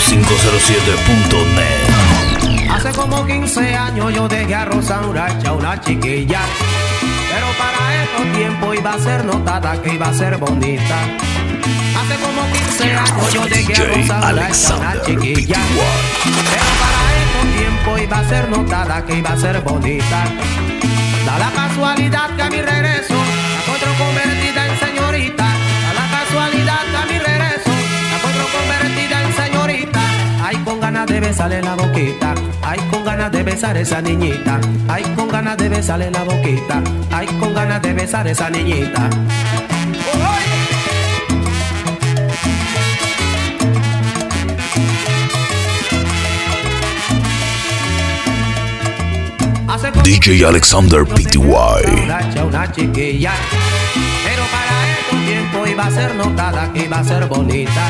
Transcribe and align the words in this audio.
urbanflow507.net. 0.00 2.70
Hace 2.70 2.92
como 2.92 3.26
15 3.26 3.74
años 3.74 4.14
yo 4.14 4.28
dejé 4.28 4.54
a 4.54 4.64
Rosa 4.64 5.04
Uracha, 5.06 5.52
una 5.52 5.78
chiquilla. 5.80 6.40
Pero 7.30 7.46
para 7.58 8.04
estos 8.04 8.32
tiempos 8.36 8.76
iba 8.76 8.94
a 8.94 8.98
ser 8.98 9.24
notada 9.24 9.82
que 9.82 9.94
iba 9.94 10.06
a 10.08 10.14
ser 10.14 10.36
bonita. 10.38 10.96
Hace 11.98 12.14
como 12.22 12.42
15 12.52 12.92
años 12.92 13.32
yo 13.32 13.44
dejé 13.46 13.74
a 13.74 13.84
Rosa 13.86 14.20
Uracha, 14.32 14.76
una 14.76 15.02
chiquilla. 15.02 15.58
Pero 16.50 16.64
para 16.80 17.00
estos 17.22 17.46
tiempos 17.58 18.00
iba 18.00 18.18
a 18.18 18.24
ser 18.28 18.48
notada 18.48 19.04
que 19.04 19.14
iba 19.16 19.32
a 19.32 19.36
ser 19.36 19.60
bonita. 19.60 20.24
Da 21.26 21.38
la 21.38 21.50
casualidad 21.50 22.30
que 22.36 22.42
a 22.42 22.50
mi 22.50 22.62
regreso 22.62 23.14
la 23.14 23.60
encuentro 23.60 23.92
convertida 23.98 24.39
ganas 31.00 31.14
de 31.14 31.28
besarle 31.28 31.62
la 31.62 31.74
boquita. 31.76 32.34
Ay, 32.62 32.78
con 32.90 33.04
ganas 33.04 33.32
de 33.32 33.42
besar 33.42 33.76
esa 33.76 34.02
niñita. 34.02 34.60
Ay, 34.86 35.02
con 35.16 35.28
ganas 35.28 35.56
de 35.56 35.68
besarle 35.70 36.10
la 36.10 36.24
boquita. 36.24 36.82
Ay, 37.10 37.26
con 37.38 37.54
ganas 37.54 37.80
de 37.80 37.94
besar 37.94 38.26
esa 38.28 38.50
niñita. 38.50 39.08
DJ 50.02 50.44
Alexander 50.44 51.04
PTY. 51.04 51.38
una 52.46 52.72
chiquilla. 52.72 53.32
Pero 54.24 54.42
para 54.52 54.92
estos 54.92 55.26
tiempos 55.26 55.70
iba 55.70 55.86
a 55.86 55.90
ser 55.90 56.14
notada 56.14 56.72
que 56.72 56.84
iba 56.84 56.98
a 56.98 57.04
ser 57.04 57.26
bonita. 57.26 57.86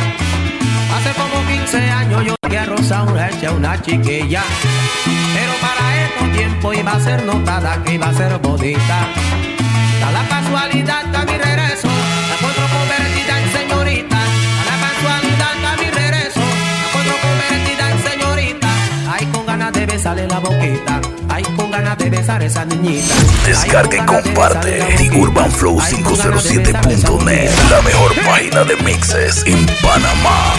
Hace 0.94 1.12
como 1.14 1.46
15 1.48 1.78
años 1.90 2.24
yo 2.26 2.39
vi 2.50 2.56
a 2.56 2.64
Rosa 2.66 3.02
una 3.04 3.28
hecha 3.28 3.52
una 3.52 3.80
chiquilla. 3.80 4.42
Pero 5.34 5.52
para 5.60 6.04
estos 6.04 6.32
tiempos 6.32 6.76
iba 6.76 6.92
a 6.92 7.00
ser 7.00 7.22
notada 7.24 7.82
que 7.84 7.94
iba 7.94 8.08
a 8.08 8.14
ser 8.14 8.36
bonita. 8.38 9.06
Da 10.00 10.10
la 10.10 10.26
casualidad 10.28 11.02
que 11.10 11.16
a 11.16 11.24
mi 11.24 11.38
regreso 11.38 11.88
la 11.88 12.34
encuentro 12.34 12.64
convertida 12.76 13.38
en 13.40 13.52
señorita. 13.52 14.16
Da 14.66 14.74
la 14.74 14.78
casualidad 14.86 15.52
que 15.60 15.66
a 15.66 15.76
mi 15.76 15.90
regreso 15.90 16.40
la 16.40 16.44
encuentro 16.88 17.14
convertida 17.22 17.84
en 17.92 17.98
señorita. 18.10 18.68
Ay, 19.12 19.24
con 19.26 19.46
ganas 19.46 19.72
de 19.72 19.86
besarle 19.86 20.26
la 20.26 20.38
boquita. 20.40 21.00
Ay, 21.28 21.42
con 21.56 21.70
ganas 21.70 21.96
de 21.98 22.10
besar 22.10 22.42
esa 22.42 22.64
niñita. 22.64 23.14
Descarga 23.46 23.96
y 23.96 24.00
comparte 24.00 24.70
The 24.70 24.94
esa 24.94 25.04
urbanflow507.net, 25.14 27.30
niñita. 27.30 27.70
la 27.70 27.80
mejor 27.82 28.12
página 28.26 28.64
de 28.64 28.76
mixes 28.82 29.44
en 29.46 29.64
Panamá. 29.82 30.54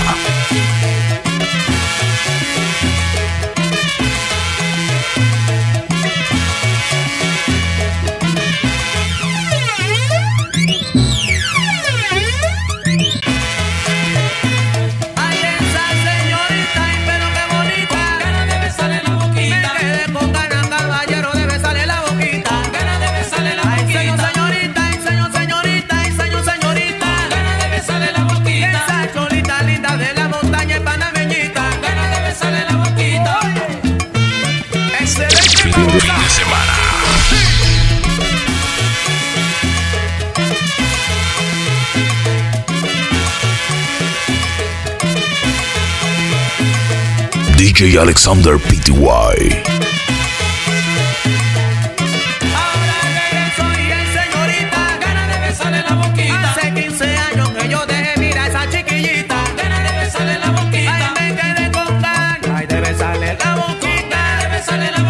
DJ 47.72 47.98
Alexander 47.98 48.58
PTY. 48.58 48.92
Ahora 48.92 49.40
que 53.32 53.44
soy 53.56 53.84
el 53.92 54.06
señorita. 54.12 54.82
Ganas 55.00 55.28
de 55.32 55.40
besarle 55.48 55.82
la 64.92 65.01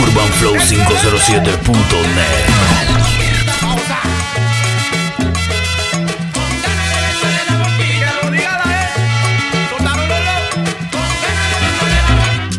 urbanflow507.net. 0.00 2.48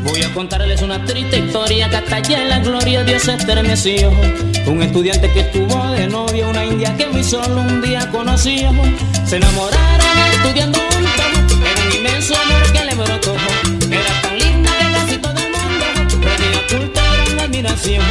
Voy 0.04 0.22
a 0.22 0.34
contarles 0.34 0.82
una 0.82 1.04
triste 1.06 1.40
historia 1.40 1.90
que 1.90 1.96
hasta 1.98 2.16
allá 2.18 2.44
en 2.44 2.50
la 2.50 2.60
gloria 2.60 3.04
Dios 3.04 3.28
estremeció. 3.28 4.12
Un 4.68 4.84
estudiante 4.84 5.32
que 5.32 5.40
estuvo 5.42 5.92
de 5.92 6.08
novia, 6.08 6.48
una 6.48 6.64
india 6.66 6.96
que 6.96 7.08
muy 7.08 7.24
solo 7.24 7.62
un 7.62 7.82
día 7.82 8.10
conocíamos. 8.12 8.88
Se 9.26 9.38
enamoraron 9.38 10.08
estudiando 10.34 10.80
juntos, 10.80 11.26
en 11.52 11.88
un 11.88 11.94
inmenso 11.98 12.36
amor 12.36 12.72
que 12.72 12.86
le 12.86 12.94
brotó. 12.96 13.43
Admiración. 17.84 18.04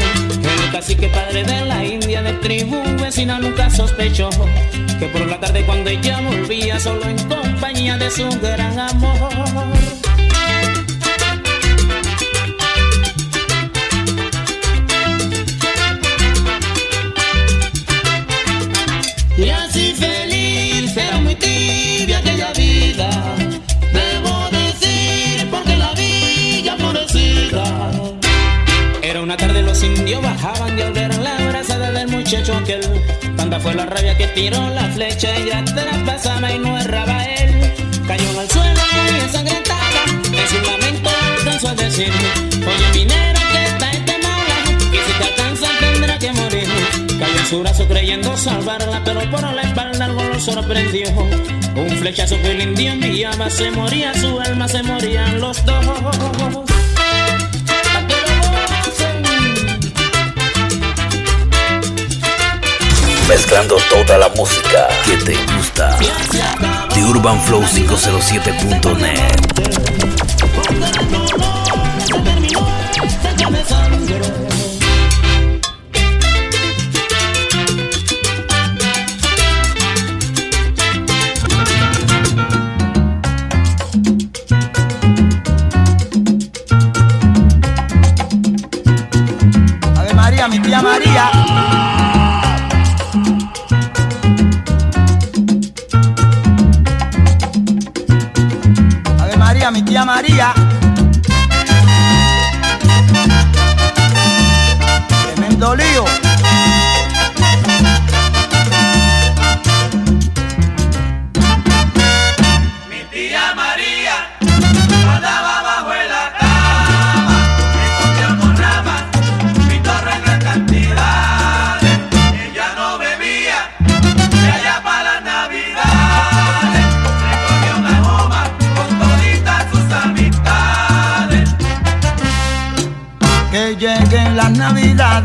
El 0.65 0.73
cacique 0.73 1.09
padre 1.09 1.45
de 1.45 1.65
la 1.65 1.85
india 1.85 2.23
de 2.23 2.33
tribu 2.35 2.83
vecina 3.01 3.39
nunca 3.39 3.71
sospechó 3.71 4.31
que 4.99 5.07
por 5.07 5.27
la 5.27 5.39
tarde 5.41 5.65
cuando 5.65 5.91
ella 5.91 6.21
volvía 6.21 6.79
solo 6.79 7.05
en 7.05 7.19
compañía 7.29 7.97
de 7.97 8.11
su 8.11 8.29
gran 8.41 8.79
amor. 8.79 10.02
Fue 33.61 33.75
la 33.75 33.87
rabia 33.87 34.17
que 34.17 34.27
tiró 34.29 34.71
la 34.71 34.89
flecha 34.89 35.37
ella 35.37 35.63
traspasaba 35.65 36.53
y 36.53 36.59
no 36.59 36.77
erraba 36.79 37.23
él. 37.25 37.73
Cayó 38.09 38.41
al 38.41 38.51
suelo 38.51 38.81
muy 38.95 39.21
ensangrentada. 39.21 40.05
En 40.33 40.49
su 40.49 40.71
lamento 40.71 41.11
alcanzó 41.39 41.69
a 41.69 41.75
decir: 41.75 42.11
Oye, 42.11 42.99
minero, 42.99 43.41
que 43.53 43.65
esta 43.65 43.87
gente 43.87 44.19
mala. 44.19 44.57
Y 44.91 44.97
si 44.97 45.13
te 45.19 45.25
alcanza 45.25 45.69
tendrá 45.79 46.19
que 46.19 46.33
morir. 46.33 46.69
Cayó 47.21 47.39
en 47.39 47.47
su 47.47 47.61
brazo 47.61 47.87
creyendo 47.87 48.37
salvarla, 48.37 49.03
pero 49.05 49.21
por 49.31 49.43
la 49.43 49.63
espalda 49.63 50.07
algo 50.07 50.25
lo 50.25 50.41
sorprendió. 50.41 51.09
Un 51.77 51.91
flechazo 51.99 52.37
que 52.43 52.53
el 52.53 52.63
indio 52.63 52.93
enviaba, 52.93 53.49
se 53.51 53.71
moría 53.71 54.13
su 54.15 54.41
alma, 54.41 54.67
se 54.67 54.83
morían 54.83 55.41
los 55.41 55.65
dos. 55.65 56.72
Mezclando 63.33 63.77
toda 63.89 64.19
la 64.19 64.29
música 64.29 64.89
que 65.07 65.17
te 65.17 65.35
gusta. 65.55 65.97
The 66.93 67.03
Urban 67.03 67.41
Flow 67.41 67.63
507.net. 67.63 69.33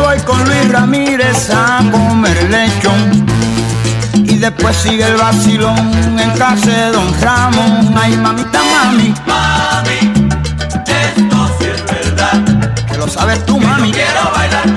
voy 0.03 0.19
con 0.19 0.43
Luis 0.45 0.69
Ramírez 0.69 1.49
a 1.49 1.79
comer 1.91 2.37
lechón. 2.49 3.25
Y 4.13 4.37
después 4.37 4.75
sigue 4.75 5.05
el 5.05 5.15
vacilón 5.15 5.77
en 6.19 6.31
casa 6.37 6.69
de 6.69 6.91
Don 6.91 7.21
Ramón. 7.21 7.93
Ay, 7.95 8.15
mamita, 8.17 8.59
mami. 8.73 9.13
Mami, 9.25 9.99
esto 10.87 11.57
sí 11.57 11.65
es 11.73 11.85
verdad. 11.85 12.37
Que 12.89 12.97
lo 12.97 13.07
sabes 13.07 13.45
tú, 13.45 13.59
mami. 13.59 13.91
Quiero 13.91 14.31
bailar. 14.35 14.72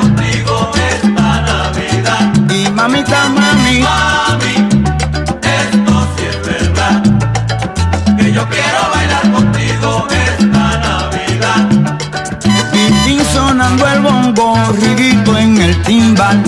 timbal, 15.86 16.42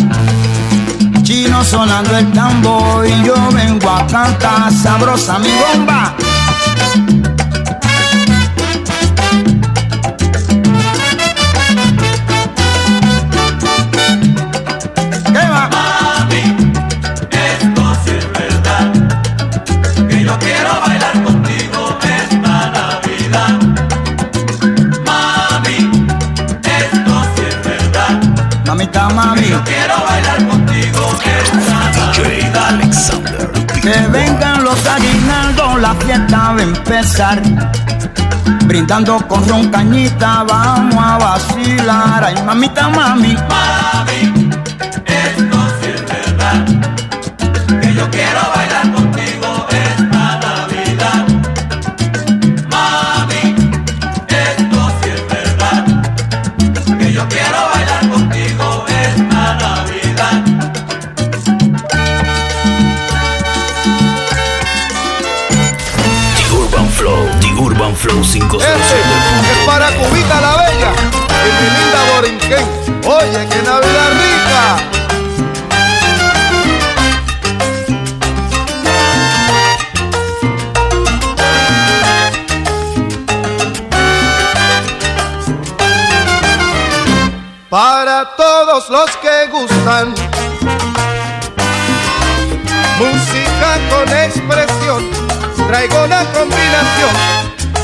chino 1.23 1.63
sonando 1.63 2.17
el 2.17 2.31
tambor 2.33 3.07
y 3.07 3.25
yo 3.25 3.35
vengo 3.53 3.89
a 3.89 4.07
cantar 4.07 4.73
sabrosa 4.73 5.39
mi 5.39 5.49
bomba. 5.49 6.15
Brindando 38.65 39.19
con 39.27 39.45
ron 39.49 39.69
cañita, 39.71 40.45
vamos 40.45 40.95
a 41.05 41.19
vacilar. 41.19 42.23
Ay, 42.23 42.37
mamita, 42.47 42.89
mami. 42.89 43.35
Mami. 43.35 44.38
que 89.17 89.47
gustan. 89.51 90.15
Música 92.99 93.79
con 93.91 94.09
expresión, 94.09 95.11
traigo 95.69 96.07
la 96.07 96.25
combinación 96.33 97.15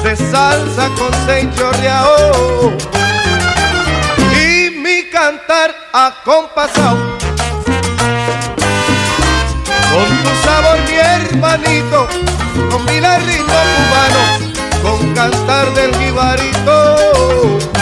de 0.02 0.16
salsa 0.16 0.88
con 0.98 1.12
seichorreao 1.26 2.72
y 4.32 4.70
mi 4.70 5.04
cantar 5.10 5.74
acompasado. 5.92 6.98
Con 9.92 10.08
tu 10.22 10.32
sabor, 10.44 10.78
mi 10.88 10.96
hermanito, 10.96 12.08
con 12.70 12.84
mi 12.86 13.00
larrito 13.00 13.58
cubano, 13.76 14.22
con 14.82 15.14
cantar 15.14 15.72
del 15.74 15.92
guibarito. 15.98 17.73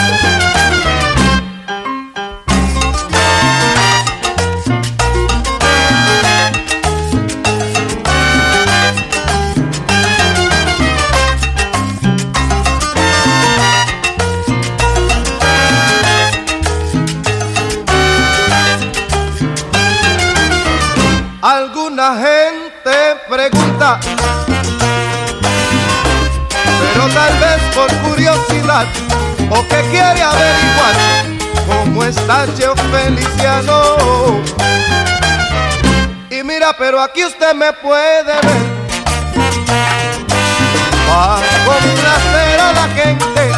Pregunta, 23.50 23.98
pero 26.78 27.08
tal 27.08 27.38
vez 27.38 27.60
por 27.74 27.92
curiosidad 28.08 28.86
o 29.50 29.62
que 29.66 29.80
quiere 29.90 30.22
averiguar 30.22 30.94
cómo 31.66 32.04
está 32.04 32.46
Cheo 32.54 32.74
Feliciano. 32.76 34.40
Y 36.30 36.42
mira, 36.44 36.72
pero 36.78 37.00
aquí 37.00 37.24
usted 37.24 37.54
me 37.54 37.72
puede 37.72 38.22
ver 38.24 38.62
para 41.08 41.42
complacer 41.66 42.60
a 42.60 42.72
la 42.72 42.88
gente 42.94 43.50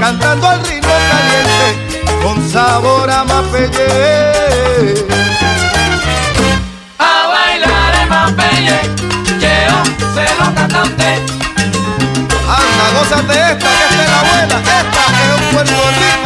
cantando 0.00 0.48
al 0.48 0.64
ritmo 0.64 0.94
caliente 1.10 2.22
con 2.22 2.50
sabor 2.50 3.08
a 3.08 3.24
mapelle. 3.24 4.46
Anda, 13.06 13.22
gózate 13.22 13.52
esta, 13.52 13.68
que 13.68 13.84
esta 13.84 14.02
es 14.02 14.10
la 14.10 14.20
buena, 14.22 14.56
esta 14.58 14.80
es 14.80 15.30
un 15.38 15.46
Puerto 15.54 15.80
Rico. 15.90 16.25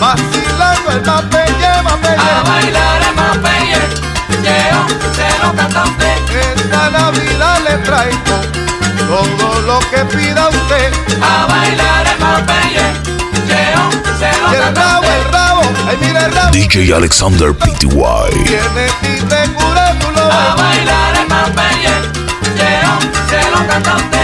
Vacilando 0.00 0.90
el 0.92 1.02
Mapelle, 1.04 1.66
A 1.66 1.82
Mapelle. 1.82 2.42
bailar 2.48 3.02
el 3.02 3.14
mapelle, 3.14 3.80
Cheo, 4.42 4.82
se 5.14 5.28
lo 5.42 5.54
cantante. 5.54 6.06
Esta 6.56 6.90
Navidad 6.90 7.58
le 7.64 7.76
traigo 7.78 8.36
todo 9.06 9.60
lo 9.62 9.78
que 9.90 10.04
pida 10.16 10.48
usted. 10.48 10.92
A 11.22 11.46
bailar 11.46 12.06
el 12.06 12.18
mapelle, 12.18 12.86
Cheo, 13.46 13.84
se 14.18 14.30
Y 14.30 14.40
lo 14.40 14.68
el 14.68 14.74
rabo, 14.76 15.04
el 15.04 15.24
rabo, 15.32 15.62
ahí 15.88 15.98
mira 16.00 16.26
el 16.26 16.32
rabo. 16.32 16.50
DJ 16.50 16.94
Alexander 16.94 17.52
Pty. 17.54 17.88
Tiene 17.88 18.86
y 19.02 19.20
te 19.22 19.52
cura 19.52 19.94
tu 20.00 20.10
lo 20.12 20.22
A 20.32 20.54
bailar 20.56 21.16
el 21.20 21.28
mapelle, 21.28 21.94
Cheo, 22.56 22.94
se 23.28 23.50
lo 23.50 23.66
cantante. 23.66 24.18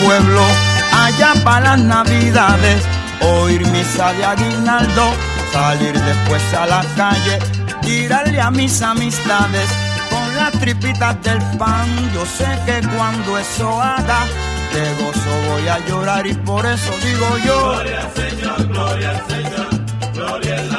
Pueblo, 0.00 0.42
allá 0.92 1.34
para 1.44 1.76
las 1.76 1.80
navidades, 1.80 2.82
oír 3.20 3.66
misa 3.68 4.12
de 4.14 4.24
aguinaldo, 4.24 5.12
salir 5.52 5.92
después 5.92 6.42
a 6.54 6.66
la 6.66 6.84
calle, 6.96 7.38
tirarle 7.82 8.40
a 8.40 8.50
mis 8.50 8.80
amistades 8.82 9.68
con 10.10 10.36
las 10.36 10.52
tripitas 10.52 11.20
del 11.22 11.40
pan. 11.58 11.86
Yo 12.14 12.24
sé 12.26 12.48
que 12.66 12.86
cuando 12.88 13.38
eso 13.38 13.80
haga, 13.80 14.26
de 14.72 14.94
gozo 15.02 15.30
voy 15.48 15.68
a 15.68 15.78
llorar 15.86 16.26
y 16.26 16.34
por 16.34 16.64
eso 16.66 16.92
digo 17.02 17.26
yo. 17.44 17.72
Gloria 17.72 18.00
al 18.00 18.12
Señor, 18.12 18.68
gloria 18.68 19.10
al 19.10 19.26
Señor, 19.28 19.68
gloria 20.14 20.60
en 20.60 20.69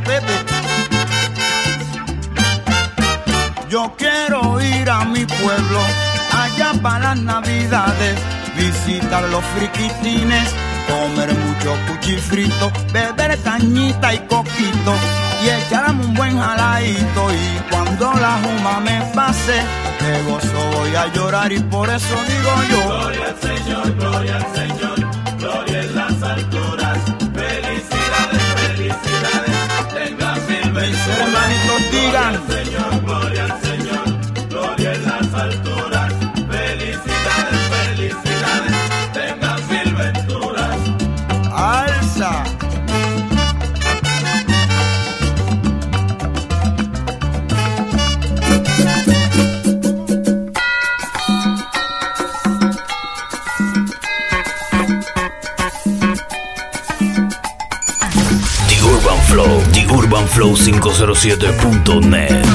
Pepe. 0.00 0.32
Yo 3.68 3.94
quiero 3.96 4.60
ir 4.60 4.88
a 4.88 5.04
mi 5.04 5.24
pueblo, 5.24 5.80
allá 6.32 6.72
para 6.82 7.14
las 7.14 7.18
navidades, 7.18 8.16
visitar 8.56 9.24
los 9.28 9.44
friquitines, 9.56 10.48
comer 10.86 11.34
mucho 11.34 11.76
cuchifrito, 11.88 12.70
beber 12.92 13.38
cañita 13.42 14.14
y 14.14 14.18
coquito, 14.20 14.94
y 15.42 15.48
echarme 15.48 16.04
un 16.04 16.14
buen 16.14 16.38
jaladito, 16.38 17.32
y 17.32 17.70
cuando 17.70 18.12
la 18.14 18.38
juma 18.42 18.80
me 18.80 19.00
pase, 19.14 19.62
de 20.00 20.22
gozo 20.30 20.78
voy 20.78 20.94
a 20.94 21.12
llorar, 21.12 21.52
y 21.52 21.60
por 21.60 21.90
eso 21.90 22.16
digo 22.28 22.52
yo. 22.70 23.10
Mis 25.66 25.82
hermanitos 25.82 26.65
Será 31.06 31.55
Cinco 60.54 60.92
zero 60.92 61.14
siete 61.14 61.50
punto 61.52 62.00
flow507.net. 62.00 62.46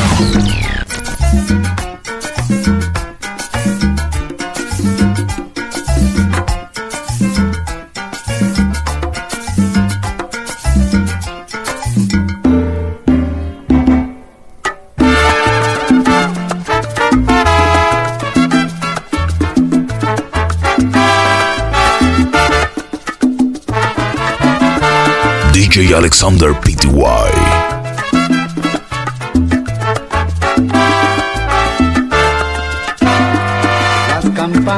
Alexander 25.93 26.53
Pty. 26.53 27.40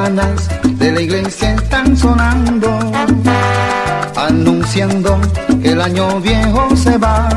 De 0.03 0.91
la 0.91 1.01
iglesia 1.01 1.53
están 1.53 1.95
sonando, 1.95 2.77
anunciando 4.17 5.17
que 5.61 5.71
el 5.71 5.79
año 5.79 6.19
viejo 6.19 6.75
se 6.75 6.97
va. 6.97 7.29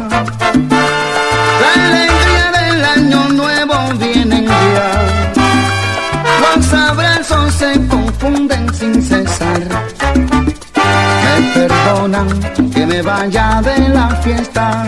La 1.63 1.87
alegría 1.87 2.51
del 2.59 2.85
año 2.85 3.29
nuevo 3.29 3.75
viene 4.01 4.47
ya. 4.47 4.91
Los 6.57 6.73
abrazos 6.73 7.55
se 7.55 7.87
confunden 7.87 8.75
sin 8.75 9.01
cesar. 9.01 9.61
Me 11.23 11.53
perdonan 11.55 12.29
que 12.75 12.85
me 12.85 13.01
vaya 13.01 13.63
de 13.63 13.89
la 13.91 14.09
fiesta, 14.25 14.85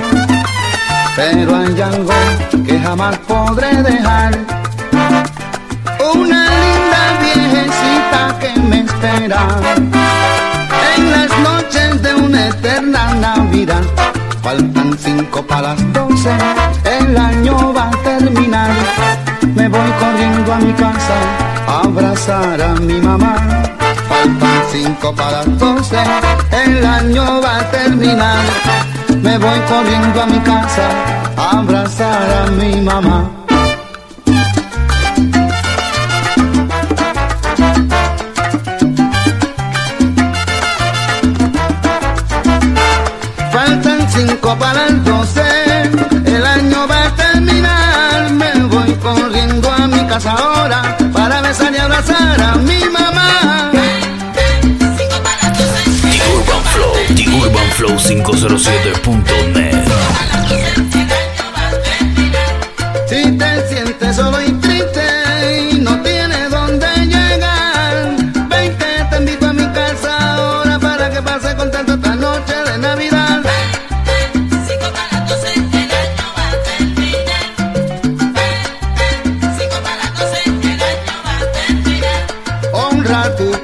pero 1.15 1.55
hay 1.55 1.81
algo 1.81 2.13
que 2.67 2.81
jamás 2.81 3.17
podré 3.19 3.83
dejar. 3.85 4.37
Una 6.13 6.48
que 8.41 8.61
me 8.61 8.81
espera 8.81 9.47
en 10.97 11.11
las 11.11 11.31
noches 11.49 12.03
de 12.03 12.15
una 12.15 12.49
eterna 12.49 13.15
Navidad. 13.15 13.83
Faltan 14.43 14.97
cinco 14.99 15.43
para 15.47 15.75
las 15.75 15.93
doce, 15.93 16.33
el 16.85 17.17
año 17.17 17.73
va 17.75 17.89
a 17.89 18.03
terminar. 18.03 18.71
Me 19.55 19.69
voy 19.69 19.91
corriendo 20.01 20.53
a 20.53 20.59
mi 20.59 20.73
casa 20.73 21.17
a 21.67 21.81
abrazar 21.85 22.63
a 22.63 22.75
mi 22.81 23.01
mamá. 23.01 23.37
Faltan 24.09 24.63
cinco 24.73 25.15
para 25.15 25.45
las 25.45 25.59
doce, 25.59 25.99
el 26.65 26.87
año 26.87 27.41
voy 29.39 29.61
corriendo 29.69 30.23
a 30.23 30.27
mi 30.27 30.39
casa 30.41 30.89
a 31.37 31.59
abrazar 31.59 32.47
a 32.47 32.51
mi 32.51 32.81
mamá. 32.81 33.38
Cinco 44.19 44.57
para 44.59 44.87
el 44.89 45.05
doce, 45.05 45.43
el 46.27 46.45
año 46.45 46.87
va 46.89 47.05
a 47.05 47.15
terminar. 47.15 48.31
Me 48.31 48.53
voy 48.65 48.93
corriendo 48.95 49.71
a 49.71 49.87
mi 49.87 50.07
casa 50.07 50.33
ahora 50.33 50.97
para 51.13 51.41
besar 51.41 51.73
y 51.73 51.79
abrazar 51.79 52.41
a 52.43 52.55
mi 52.57 52.81
mamá. 52.97 53.71
The 56.13 56.21
Urban 56.37 56.63
Flow, 56.73 56.93
The 57.15 57.25
Urban 57.43 57.71
Flow 57.77 57.97
507.net. 57.97 59.89
Si 63.09 63.33
te 63.33 63.69
sientes 63.69 64.17
solo 64.17 64.43
y 64.43 64.48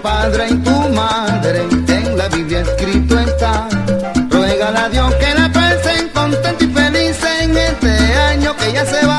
padre 0.05 0.49
y 0.51 0.55
tu 0.57 0.79
madre, 0.91 1.63
en 1.89 2.19
la 2.19 2.29
Biblia 2.29 2.61
escrito 2.61 3.19
está. 3.19 3.67
Ruégale 4.31 4.79
a 4.79 4.89
Dios 4.91 5.15
que 5.15 5.35
la 5.35 5.51
pasen 5.51 6.11
contenta 6.11 6.63
y 6.63 6.69
feliz 6.69 7.19
en 7.41 7.57
este 7.57 7.89
año 8.31 8.55
que 8.59 8.73
ya 8.75 8.85
se 8.85 9.07
va. 9.07 9.14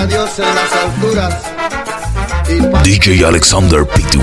A 0.00 0.06
Dios 0.06 0.38
en 0.38 0.54
las 0.54 0.72
alturas. 0.72 1.34
Y 2.48 2.88
DJ 2.88 3.26
Alexander 3.26 3.84
Pty. 3.84 4.18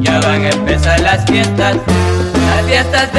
Ya 0.00 0.20
van 0.20 0.42
a 0.42 0.48
empezar 0.48 1.00
las 1.00 1.26
fiestas, 1.26 1.76
las 1.76 2.66
fiestas 2.66 3.11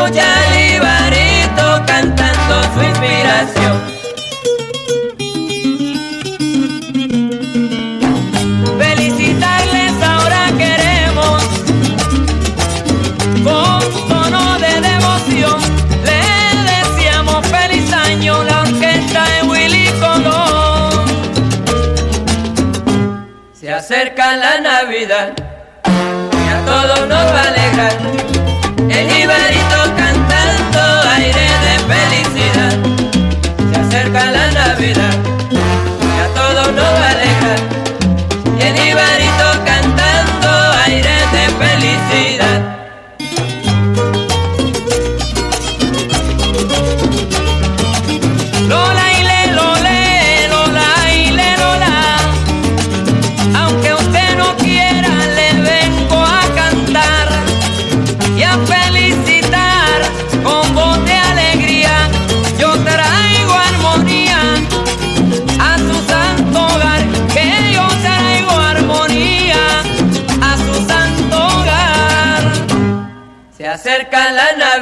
escucha 0.00 0.24
el 0.46 0.76
Iberito 0.76 1.82
cantando 1.86 2.62
su 2.74 2.82
inspiración. 2.82 3.80
Felicitarles 8.78 10.02
ahora 10.02 10.46
queremos 10.56 11.42
con 13.44 14.08
tono 14.08 14.58
de 14.58 14.80
devoción 14.80 15.60
le 16.04 16.22
deseamos 16.70 17.46
feliz 17.48 17.92
año 17.92 18.42
la 18.44 18.60
orquesta 18.60 19.24
de 19.24 19.42
Willy 19.48 19.86
Colón. 20.00 21.04
Se 23.52 23.72
acerca 23.72 24.36
la 24.36 24.60
Navidad 24.60 25.32
y 25.84 26.48
a 26.48 26.64
todos 26.64 27.00
nos 27.08 27.24
va 27.34 27.42
a 27.42 27.48
alegrar. 27.48 28.20
El 28.88 29.06
Iberito 29.22 29.69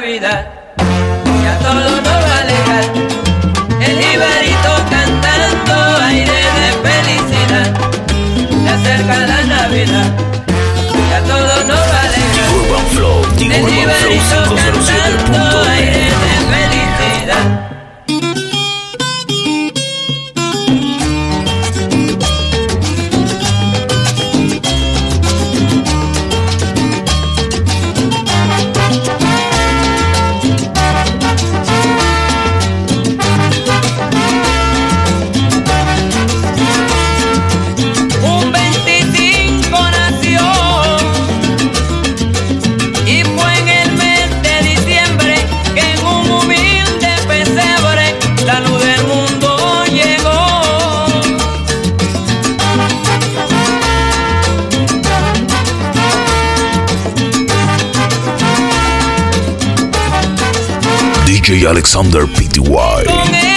Navidad 0.09 0.47
y 0.73 1.45
a 1.45 1.59
todos 1.59 2.01
nos 2.01 2.03
va 2.03 2.35
a 2.35 2.39
alegrar. 2.41 2.85
El 3.79 3.97
Iberito 4.01 4.71
cantando 4.89 5.75
aire 6.03 6.39
de 6.57 6.67
felicidad. 6.89 7.67
Se 8.63 8.69
acerca 8.69 9.15
la 9.27 9.43
Navidad 9.43 10.09
y 10.97 11.13
a 11.13 11.21
todos 11.21 11.65
nos 11.67 11.77
va 11.77 11.83
a 11.83 12.09
The 12.09 12.15
alegrar. 12.15 12.49
Urban 12.57 12.85
Flow, 12.87 13.17
El 13.37 13.61
Urban 13.61 14.09
Flow 14.29 14.55
cantando 14.55 15.61
aire 15.69 15.93
507.net. 15.93 16.17
de 16.25 16.33
felicidad. 16.55 17.78
Alexander 61.51 62.27
Pty. 62.27 63.48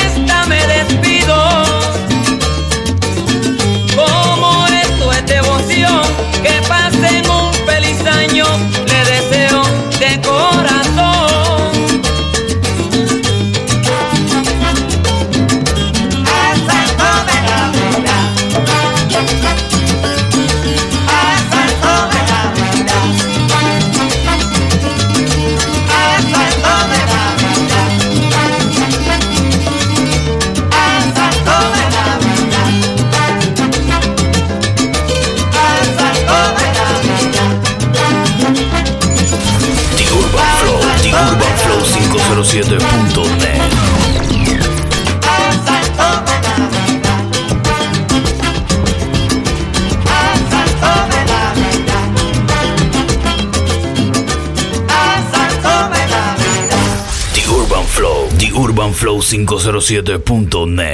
flow507.net. 59.02 60.82